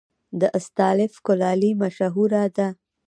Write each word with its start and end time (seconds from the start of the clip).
د 0.39 0.43
استالف 0.59 1.13
کلالي 1.25 1.71
مشهوره 1.81 2.43
ده 2.55 2.67